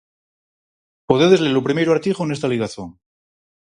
[1.09, 2.89] Podedes ler o primeiro artigo nesta ligazón.